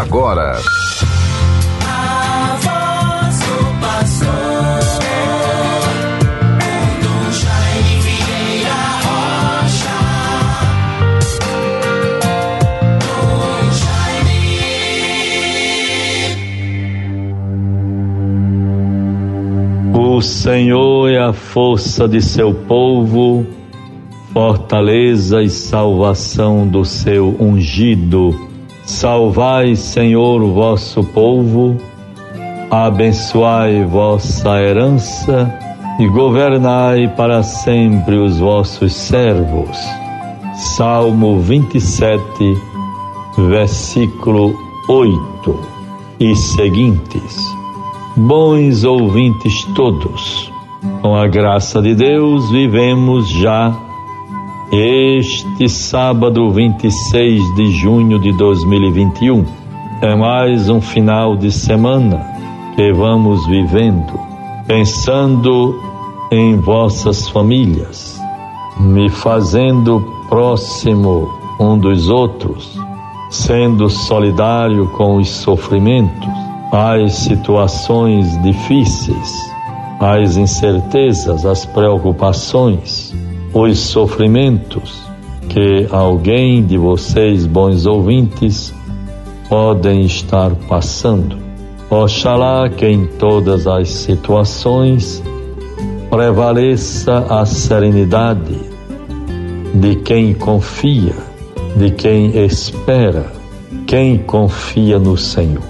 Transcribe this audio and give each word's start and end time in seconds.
agora. 0.00 0.58
O 19.92 20.20
Senhor 20.20 21.10
é 21.10 21.18
a 21.18 21.32
força 21.32 22.08
de 22.08 22.20
seu 22.20 22.52
povo, 22.52 23.46
fortaleza 24.32 25.42
e 25.42 25.48
salvação 25.48 26.66
do 26.66 26.84
seu 26.84 27.36
ungido. 27.40 28.53
Salvai, 28.86 29.74
Senhor, 29.76 30.42
o 30.42 30.52
vosso 30.52 31.02
povo, 31.02 31.76
abençoai 32.70 33.82
vossa 33.84 34.60
herança 34.60 35.52
e 35.98 36.06
governai 36.08 37.08
para 37.08 37.42
sempre 37.42 38.16
os 38.16 38.38
vossos 38.38 38.92
servos. 38.92 39.78
Salmo 40.54 41.40
27, 41.40 42.20
versículo 43.48 44.54
8 44.88 45.60
e 46.20 46.36
seguintes. 46.36 47.36
Bons 48.16 48.84
ouvintes 48.84 49.64
todos, 49.74 50.52
com 51.00 51.16
a 51.16 51.26
graça 51.26 51.80
de 51.80 51.94
Deus, 51.94 52.50
vivemos 52.50 53.28
já 53.30 53.74
este 54.72 55.68
sábado 55.68 56.50
26 56.50 57.54
de 57.54 57.70
junho 57.72 58.18
de 58.18 58.32
2021 58.32 59.44
é 60.00 60.16
mais 60.16 60.68
um 60.68 60.80
final 60.80 61.36
de 61.36 61.52
semana 61.52 62.26
que 62.74 62.92
vamos 62.92 63.46
vivendo, 63.46 64.18
pensando 64.66 65.78
em 66.32 66.56
vossas 66.56 67.28
famílias, 67.28 68.20
me 68.80 69.08
fazendo 69.08 70.00
próximo 70.28 71.28
um 71.60 71.78
dos 71.78 72.08
outros, 72.08 72.76
sendo 73.30 73.88
solidário 73.88 74.88
com 74.88 75.16
os 75.16 75.28
sofrimentos, 75.28 76.28
as 76.72 77.12
situações 77.12 78.42
difíceis, 78.42 79.52
as 80.00 80.36
incertezas, 80.36 81.46
as 81.46 81.64
preocupações 81.66 83.14
os 83.54 83.78
sofrimentos 83.78 85.04
que 85.48 85.86
alguém 85.90 86.64
de 86.64 86.76
vocês, 86.76 87.46
bons 87.46 87.86
ouvintes, 87.86 88.74
podem 89.48 90.00
estar 90.00 90.50
passando. 90.68 91.38
Oxalá 91.88 92.68
que 92.68 92.86
em 92.86 93.06
todas 93.06 93.68
as 93.68 93.88
situações 93.88 95.22
prevaleça 96.10 97.18
a 97.30 97.46
serenidade 97.46 98.58
de 99.72 99.96
quem 99.96 100.34
confia, 100.34 101.14
de 101.76 101.90
quem 101.90 102.36
espera, 102.44 103.32
quem 103.86 104.18
confia 104.18 104.98
no 104.98 105.16
Senhor. 105.16 105.62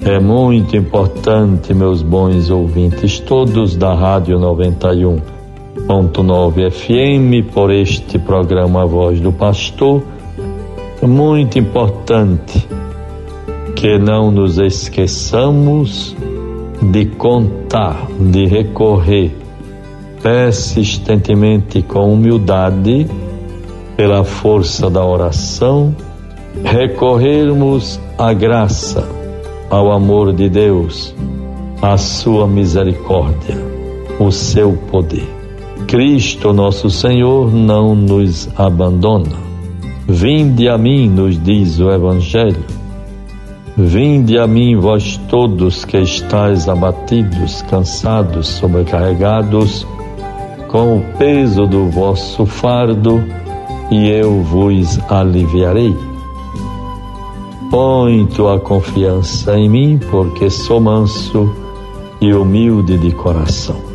É 0.00 0.18
muito 0.18 0.76
importante, 0.76 1.74
meus 1.74 2.00
bons 2.00 2.48
ouvintes, 2.48 3.18
todos 3.20 3.76
da 3.76 3.92
Rádio 3.92 4.38
91 4.38 5.35
101.9 5.88 6.70
FM 6.72 7.52
por 7.52 7.70
este 7.70 8.18
programa 8.18 8.82
A 8.82 8.86
Voz 8.86 9.20
do 9.20 9.30
Pastor. 9.30 10.02
É 11.00 11.06
muito 11.06 11.60
importante 11.60 12.66
que 13.76 13.96
não 13.96 14.32
nos 14.32 14.58
esqueçamos 14.58 16.16
de 16.82 17.06
contar, 17.06 18.08
de 18.18 18.46
recorrer 18.46 19.36
persistentemente 20.20 21.82
com 21.82 22.12
humildade 22.12 23.06
pela 23.96 24.24
força 24.24 24.90
da 24.90 25.04
oração, 25.04 25.94
recorrermos 26.64 28.00
à 28.18 28.32
graça, 28.32 29.08
ao 29.70 29.92
amor 29.92 30.32
de 30.32 30.48
Deus, 30.48 31.14
à 31.80 31.96
sua 31.96 32.48
misericórdia, 32.48 33.56
o 34.18 34.32
seu 34.32 34.72
poder. 34.90 35.35
Cristo 35.86 36.52
nosso 36.52 36.90
Senhor 36.90 37.54
não 37.54 37.94
nos 37.94 38.48
abandona. 38.56 39.36
Vinde 40.08 40.68
a 40.68 40.76
mim, 40.76 41.08
nos 41.08 41.40
diz 41.40 41.78
o 41.78 41.92
Evangelho. 41.92 42.64
Vinde 43.76 44.36
a 44.36 44.48
mim, 44.48 44.76
vós 44.76 45.16
todos 45.28 45.84
que 45.84 45.98
estáis 45.98 46.68
abatidos, 46.68 47.62
cansados, 47.62 48.48
sobrecarregados, 48.48 49.86
com 50.66 50.98
o 50.98 51.04
peso 51.18 51.68
do 51.68 51.88
vosso 51.88 52.44
fardo, 52.44 53.22
e 53.88 54.08
eu 54.08 54.42
vos 54.42 54.98
aliviarei. 55.08 55.94
Põe 57.70 58.26
tua 58.26 58.58
confiança 58.58 59.56
em 59.56 59.68
mim, 59.68 60.00
porque 60.10 60.50
sou 60.50 60.80
manso 60.80 61.48
e 62.20 62.34
humilde 62.34 62.98
de 62.98 63.12
coração 63.12 63.85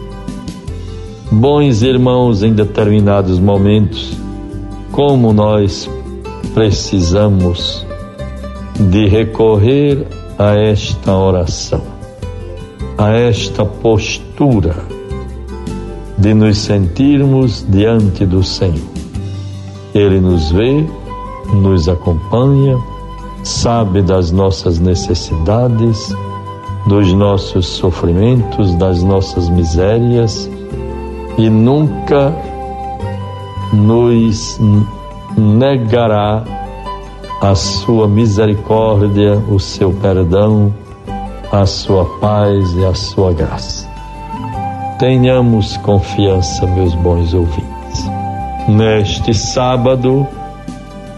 Bons 1.34 1.82
irmãos, 1.82 2.44
em 2.44 2.52
determinados 2.52 3.40
momentos, 3.40 4.18
como 4.92 5.32
nós 5.32 5.90
precisamos 6.54 7.86
de 8.78 9.08
recorrer 9.08 10.06
a 10.38 10.56
esta 10.56 11.16
oração, 11.16 11.82
a 12.98 13.12
esta 13.12 13.64
postura 13.64 14.76
de 16.18 16.34
nos 16.34 16.58
sentirmos 16.58 17.66
diante 17.70 18.26
do 18.26 18.44
Senhor. 18.44 18.92
Ele 19.96 20.20
nos 20.20 20.52
vê, 20.52 20.86
nos 21.54 21.88
acompanha, 21.88 22.78
sabe 23.42 24.02
das 24.02 24.32
nossas 24.32 24.80
necessidades, 24.80 26.14
dos 26.86 27.14
nossos 27.14 27.68
sofrimentos, 27.68 28.76
das 28.76 29.02
nossas 29.02 29.48
misérias 29.48 30.50
e 31.42 31.50
nunca 31.50 32.32
nos 33.74 34.60
negará 35.36 36.44
a 37.42 37.56
sua 37.56 38.08
misericórdia, 38.08 39.42
o 39.50 39.60
seu 39.60 39.92
perdão, 39.92 40.72
a 41.52 41.66
sua 41.66 42.06
paz 42.20 42.72
e 42.76 42.86
a 42.86 42.94
sua 42.94 43.34
graça. 43.34 43.90
Tenhamos 45.00 45.78
confiança, 45.78 46.68
meus 46.68 46.94
bons 46.94 47.34
ouvintes. 47.34 48.12
Neste 48.68 49.34
sábado, 49.34 50.28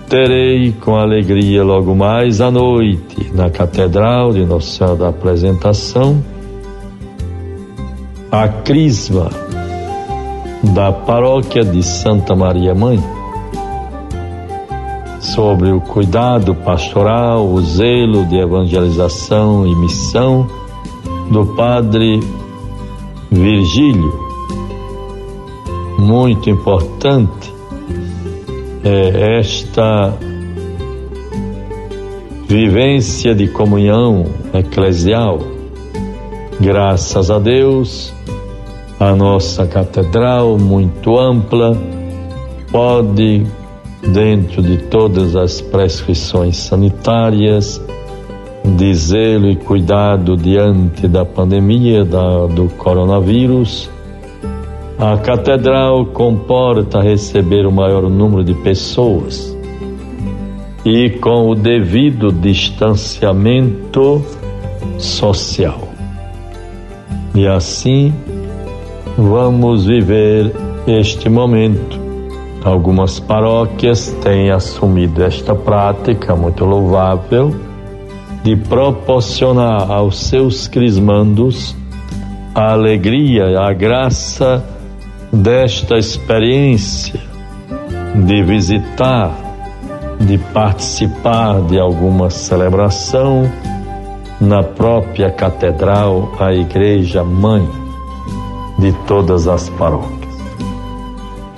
terei 0.08 0.72
com 0.72 0.96
alegria 0.96 1.66
logo 1.66 1.94
mais 1.94 2.40
à 2.40 2.50
noite, 2.50 3.30
na 3.34 3.50
Catedral 3.50 4.32
de 4.32 4.46
Nossa 4.46 4.78
Senhora 4.78 4.96
da 4.96 5.10
Apresentação, 5.10 6.24
a 8.32 8.48
Crisma 8.48 9.43
da 10.64 10.92
paróquia 10.92 11.64
de 11.64 11.84
Santa 11.84 12.36
Maria 12.36 12.74
Mãe 12.74 13.00
sobre 15.20 15.72
o 15.72 15.82
cuidado 15.82 16.54
pastoral, 16.54 17.48
o 17.48 17.62
zelo 17.62 18.26
de 18.26 18.38
evangelização 18.38 19.66
e 19.66 19.76
missão 19.76 20.48
do 21.32 21.46
Padre 21.56 22.20
Virgílio. 23.32 24.14
Muito 25.98 26.50
importante 26.50 27.54
é 28.84 29.40
esta 29.40 30.14
vivência 32.48 33.34
de 33.34 33.48
comunhão 33.48 34.26
eclesial. 34.54 35.40
Graças 36.60 37.32
a 37.32 37.40
Deus, 37.40 38.14
a 39.00 39.16
nossa 39.16 39.66
catedral, 39.66 40.58
muito 40.58 41.18
ampla, 41.18 41.76
pode, 42.72 43.46
dentro 44.14 44.62
de 44.62 44.78
todas 44.78 45.36
as 45.36 45.62
prescrições 45.62 46.58
sanitárias, 46.58 47.82
de 48.64 48.94
zelo 48.94 49.50
e 49.50 49.56
cuidado 49.56 50.38
diante 50.38 51.08
da 51.08 51.26
pandemia 51.26 52.06
da, 52.06 52.48
do 52.48 52.70
coronavírus, 52.78 53.90
a 54.98 55.18
catedral 55.18 56.06
comporta 56.06 57.02
receber 57.02 57.66
o 57.66 57.72
maior 57.72 58.10
número 58.10 58.44
de 58.44 58.54
pessoas 58.54 59.54
e 60.86 61.10
com 61.10 61.50
o 61.50 61.56
devido 61.56 62.32
distanciamento 62.32 64.24
social. 64.98 65.90
E 67.36 67.48
assim, 67.48 68.14
vamos 69.18 69.86
viver 69.86 70.52
este 70.88 71.30
momento. 71.30 72.00
Algumas 72.64 73.20
paróquias 73.20 74.10
têm 74.24 74.50
assumido 74.50 75.24
esta 75.24 75.54
prática 75.54 76.36
muito 76.36 76.64
louvável 76.64 77.54
de 78.44 78.56
proporcionar 78.56 79.92
aos 79.92 80.18
seus 80.28 80.68
crismandos 80.68 81.76
a 82.56 82.72
alegria, 82.72 83.60
a 83.60 83.74
graça 83.74 84.64
desta 85.32 85.98
experiência 85.98 87.20
de 88.16 88.44
visitar, 88.44 89.36
de 90.20 90.38
participar 90.38 91.62
de 91.64 91.80
alguma 91.80 92.30
celebração 92.30 93.50
na 94.40 94.62
própria 94.62 95.32
catedral, 95.32 96.32
a 96.40 96.54
igreja 96.54 97.24
mãe 97.24 97.83
de 98.78 98.92
todas 99.08 99.48
as 99.48 99.70
paróquias. 99.70 100.34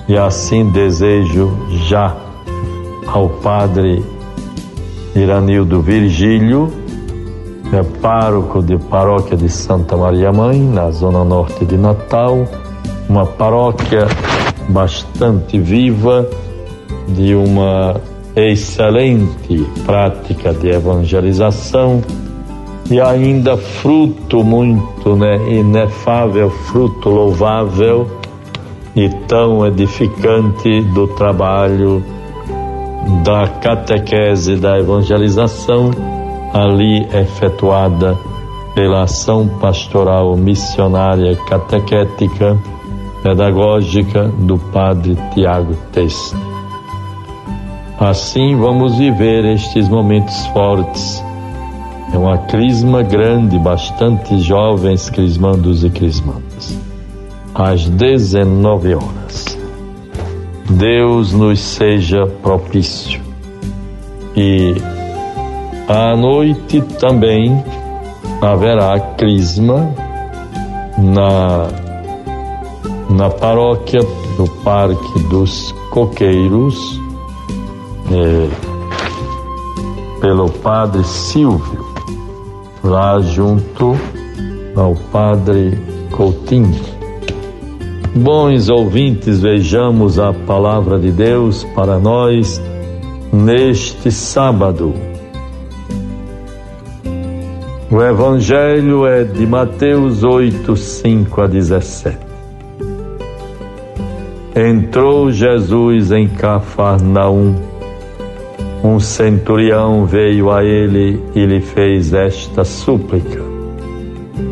E 0.07 0.17
assim 0.17 0.69
desejo 0.69 1.57
já 1.88 2.15
ao 3.07 3.29
Padre 3.29 4.03
Iranildo 5.15 5.81
Virgílio, 5.81 6.71
é 7.73 7.81
pároco 8.01 8.62
de 8.62 8.77
paróquia 8.77 9.35
de 9.35 9.50
Santa 9.50 9.97
Maria 9.97 10.31
Mãe, 10.31 10.59
na 10.59 10.91
zona 10.91 11.23
norte 11.23 11.65
de 11.65 11.77
Natal, 11.77 12.45
uma 13.09 13.25
paróquia 13.25 14.07
bastante 14.69 15.59
viva, 15.59 16.29
de 17.07 17.35
uma 17.35 18.00
excelente 18.35 19.65
prática 19.85 20.53
de 20.53 20.69
evangelização 20.69 22.01
e 22.90 23.02
ainda 23.02 23.58
fruto 23.58 24.44
muito 24.44 25.16
né, 25.16 25.38
inefável, 25.50 26.50
fruto 26.50 27.10
louvável 27.10 28.08
e 28.96 29.10
tão 29.28 29.66
edificante 29.66 30.82
do 30.94 31.08
trabalho 31.08 32.04
da 33.24 33.48
catequese 33.48 34.56
da 34.56 34.80
evangelização 34.80 35.92
ali 36.54 37.06
efetuada 37.14 38.18
pela 38.74 39.04
ação 39.04 39.48
pastoral 39.60 40.36
missionária 40.36 41.36
catequética 41.48 42.58
pedagógica 43.24 44.28
do 44.28 44.58
padre 44.58 45.18
Tiago 45.34 45.76
Teste. 45.92 46.36
Assim 48.00 48.56
vamos 48.56 48.98
viver 48.98 49.46
estes 49.46 49.90
momentos 49.90 50.46
fortes. 50.48 51.24
É 52.15 52.17
uma 52.17 52.38
crisma 52.38 53.03
grande, 53.03 53.59
bastante 53.59 54.39
jovens 54.39 55.09
crismandos 55.09 55.83
e 55.83 55.89
crismandas. 55.89 56.79
Às 57.53 57.89
19 57.89 58.95
horas. 58.95 59.57
Deus 60.69 61.33
nos 61.33 61.59
seja 61.59 62.25
propício. 62.41 63.21
E 64.33 64.75
à 65.89 66.15
noite 66.15 66.81
também 67.01 67.62
haverá 68.41 68.97
crisma 69.17 69.94
na, 70.97 71.67
na 73.09 73.29
paróquia 73.29 74.00
do 74.38 74.50
Parque 74.63 75.19
dos 75.23 75.73
Coqueiros, 75.89 76.97
é, 78.09 78.47
pelo 80.21 80.50
Padre 80.50 81.03
Silvio, 81.03 81.94
lá 82.86 83.20
junto 83.20 83.96
ao 84.76 84.96
Padre 85.12 85.78
Coutinho. 86.12 86.80
Bons 88.16 88.70
ouvintes, 88.70 89.42
vejamos 89.42 90.20
a 90.20 90.32
palavra 90.32 90.98
de 90.98 91.12
Deus 91.12 91.64
para 91.76 92.00
nós 92.00 92.62
neste 93.34 94.12
sábado. 94.12 94.94
O 97.92 98.02
Evangelho 98.02 99.06
é 99.06 99.24
de 99.24 99.46
Mateus 99.46 100.24
8, 100.24 100.76
5 100.76 101.42
a 101.42 101.48
17. 101.48 102.18
Entrou 104.56 105.32
Jesus 105.32 106.12
em 106.12 106.28
Cafarnaum. 106.28 107.75
Um 108.86 109.00
centurião 109.00 110.06
veio 110.06 110.52
a 110.52 110.64
ele 110.64 111.20
e 111.34 111.44
lhe 111.44 111.60
fez 111.60 112.14
esta 112.14 112.64
súplica: 112.64 113.42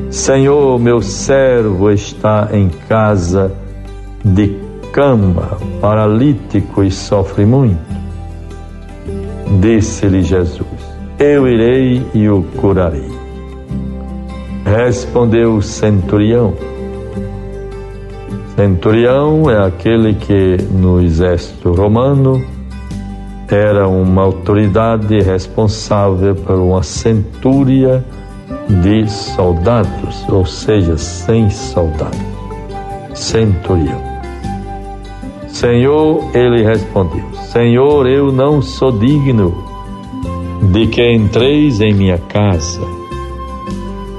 Senhor, 0.09 0.79
meu 0.79 1.03
servo 1.03 1.91
está 1.91 2.49
em 2.51 2.67
casa 2.89 3.51
de 4.25 4.57
cama, 4.91 5.59
paralítico 5.79 6.83
e 6.83 6.89
sofre 6.89 7.45
muito. 7.45 7.77
Disse-lhe 9.61 10.23
Jesus: 10.23 10.65
Eu 11.19 11.47
irei 11.47 12.01
e 12.15 12.27
o 12.27 12.41
curarei. 12.59 13.11
Respondeu 14.65 15.57
o 15.57 15.61
centurião. 15.61 16.55
Centurião 18.55 19.47
é 19.47 19.63
aquele 19.63 20.15
que 20.15 20.57
no 20.71 20.99
exército 20.99 21.71
romano 21.71 22.43
era 23.49 23.87
uma 23.87 24.23
autoridade 24.23 25.19
responsável 25.21 26.35
por 26.35 26.55
uma 26.55 26.83
centúria 26.83 28.03
de 28.81 29.09
soldados, 29.09 30.27
ou 30.29 30.45
seja, 30.45 30.97
cem 30.97 31.49
soldados. 31.49 32.19
Centurião. 33.13 34.01
Senhor, 35.47 36.29
ele 36.33 36.63
respondeu: 36.63 37.23
Senhor, 37.51 38.07
eu 38.07 38.31
não 38.31 38.61
sou 38.61 38.91
digno 38.91 39.53
de 40.71 40.87
que 40.87 41.13
entreis 41.13 41.81
em 41.81 41.93
minha 41.93 42.17
casa 42.17 43.03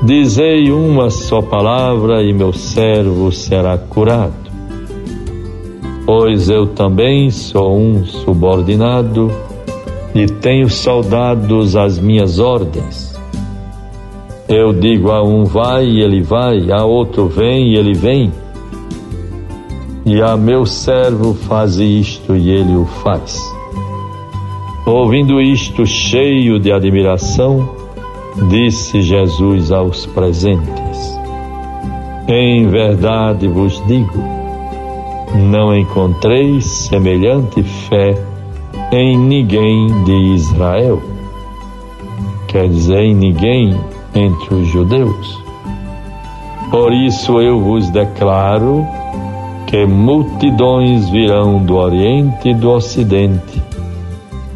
Dizei 0.05 0.71
uma 0.71 1.09
só 1.09 1.41
palavra 1.41 2.23
e 2.23 2.31
meu 2.31 2.53
servo 2.53 3.33
será 3.33 3.79
curado. 3.79 4.44
Pois 6.07 6.51
eu 6.51 6.67
também 6.67 7.31
sou 7.31 7.79
um 7.79 8.05
subordinado 8.05 9.31
e 10.15 10.27
tenho 10.27 10.69
soldados 10.69 11.77
às 11.77 11.99
minhas 11.99 12.39
ordens. 12.39 13.19
Eu 14.47 14.75
digo 14.75 15.11
a 15.11 15.23
um 15.23 15.45
vai 15.45 15.87
e 15.87 16.03
ele 16.03 16.21
vai, 16.21 16.71
a 16.71 16.85
outro 16.85 17.27
vem 17.27 17.73
e 17.73 17.77
ele 17.77 17.95
vem. 17.95 18.31
E 20.05 20.21
a 20.21 20.37
meu 20.37 20.67
servo 20.67 21.33
faz 21.33 21.79
isto 21.79 22.37
e 22.37 22.51
ele 22.51 22.77
o 22.77 22.85
faz. 22.85 23.41
Ouvindo 24.85 25.41
isto, 25.41 25.87
cheio 25.87 26.61
de 26.61 26.71
admiração, 26.71 27.67
disse 28.51 29.01
Jesus 29.01 29.73
aos 29.73 30.05
presentes: 30.05 31.19
Em 32.29 32.69
verdade 32.69 33.49
vos 33.49 33.83
digo, 33.87 34.44
não 35.35 35.77
encontrei 35.77 36.61
semelhante 36.61 37.63
fé 37.63 38.15
em 38.93 39.19
ninguém 39.19 39.87
de 40.05 40.35
Israel. 40.35 41.03
Quer 42.47 42.69
dizer, 42.69 43.01
em 43.01 43.15
ninguém 43.15 43.75
entre 44.15 44.55
os 44.55 44.69
judeus. 44.69 45.43
Por 46.71 46.93
isso 46.93 47.41
eu 47.41 47.61
vos 47.61 47.91
declaro 47.91 48.87
que 49.67 49.85
multidões 49.85 51.09
virão 51.11 51.59
do 51.59 51.77
Oriente 51.77 52.51
e 52.51 52.55
do 52.55 52.71
Ocidente 52.71 53.63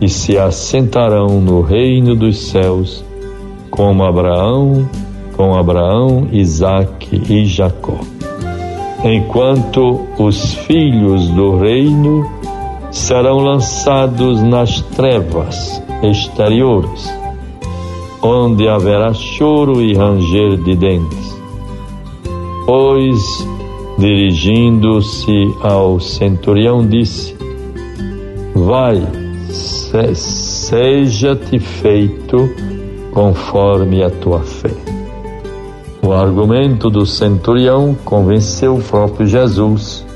e 0.01 0.09
se 0.09 0.39
assentarão 0.39 1.41
no 1.41 1.61
reino 1.61 2.15
dos 2.15 2.39
céus 2.51 3.05
como 3.71 4.05
Abraão, 4.05 4.89
com 5.37 5.57
Abraão, 5.57 6.29
Isaque 6.33 7.21
e 7.29 7.45
Jacó. 7.45 7.99
Enquanto 9.05 10.07
os 10.19 10.55
filhos 10.55 11.29
do 11.29 11.57
reino 11.57 12.29
serão 12.91 13.39
lançados 13.39 14.43
nas 14.43 14.81
trevas 14.83 15.81
exteriores, 16.03 17.09
onde 18.21 18.69
haverá 18.69 19.15
choro 19.15 19.81
e 19.81 19.95
ranger 19.95 20.57
de 20.57 20.75
dentes. 20.75 21.39
Pois, 22.67 23.47
dirigindo-se 23.99 25.55
ao 25.63 26.01
centurião, 26.01 26.87
disse: 26.87 27.37
Vai, 28.55 29.01
se, 29.49 30.15
seja-te 30.15 31.61
feito 31.61 32.51
conforme 33.13 34.03
a 34.03 34.11
tua 34.11 34.41
fé. 34.41 34.88
O 36.09 36.13
argumento 36.15 36.89
do 36.89 37.05
centurião 37.05 37.95
convenceu 38.03 38.77
o 38.77 38.83
próprio 38.83 39.27
Jesus 39.27 40.07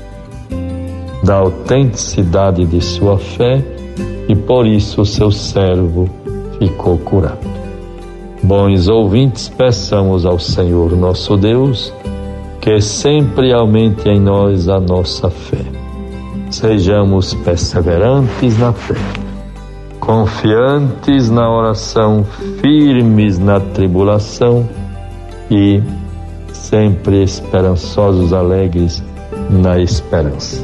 da 1.23 1.35
autenticidade 1.35 2.65
de 2.65 2.81
sua 2.81 3.19
fé 3.19 3.63
e 4.27 4.35
por 4.35 4.65
isso 4.65 5.01
o 5.01 5.05
seu 5.05 5.31
servo 5.31 6.09
ficou 6.57 6.97
curado. 6.97 7.47
Bons 8.41 8.87
ouvintes, 8.87 9.49
peçamos 9.49 10.25
ao 10.25 10.39
Senhor 10.39 10.97
nosso 10.97 11.37
Deus 11.37 11.93
que 12.59 12.81
sempre 12.81 13.53
aumente 13.53 14.09
em 14.09 14.19
nós 14.19 14.67
a 14.67 14.79
nossa 14.79 15.29
fé. 15.29 15.63
Sejamos 16.49 17.35
perseverantes 17.35 18.57
na 18.57 18.73
fé 18.73 18.95
confiantes 19.99 21.29
na 21.29 21.49
oração, 21.49 22.25
firmes 22.59 23.39
na 23.39 23.59
tribulação 23.61 24.67
e 25.49 25.81
sempre 26.51 27.23
esperançosos, 27.23 28.33
alegres 28.33 29.03
na 29.49 29.79
esperança. 29.79 30.63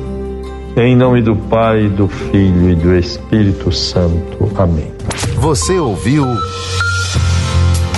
Em 0.76 0.96
nome 0.96 1.22
do 1.22 1.36
Pai, 1.36 1.90
do 1.90 2.08
Filho 2.08 2.70
e 2.70 2.76
do 2.76 2.96
Espírito 2.96 3.72
Santo. 3.72 4.50
Amém. 4.56 4.92
Você 5.36 5.78
ouviu? 5.80 6.26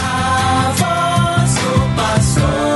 A 0.01 0.71
voz 0.75 1.55
do 1.55 1.95
pastor. 1.95 2.70